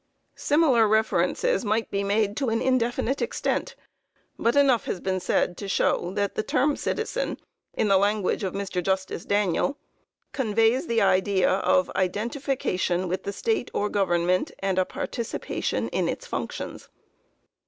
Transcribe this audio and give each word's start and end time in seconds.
Similar 0.33 0.87
references 0.87 1.63
might 1.63 1.91
be 1.91 2.03
made 2.03 2.35
to 2.37 2.49
an 2.49 2.59
indefinite 2.59 3.21
extent, 3.21 3.75
but 4.39 4.55
enough 4.55 4.85
has 4.85 4.99
been 4.99 5.19
said 5.19 5.57
to 5.57 5.67
show 5.67 6.09
that 6.15 6.33
the 6.33 6.41
term 6.41 6.75
citizen, 6.75 7.37
in 7.75 7.87
the 7.87 7.99
language 7.99 8.43
of 8.43 8.55
Mr. 8.55 8.81
Justice 8.81 9.25
Daniel, 9.25 9.77
conveys 10.31 10.87
the 10.87 11.03
idea 11.03 11.51
"of 11.51 11.91
identification 11.95 13.07
with 13.07 13.21
the 13.21 13.31
state 13.31 13.69
or 13.75 13.89
government, 13.89 14.49
and 14.57 14.79
a 14.79 14.85
participation 14.85 15.87
in 15.89 16.09
its 16.09 16.25
functions." 16.25 16.89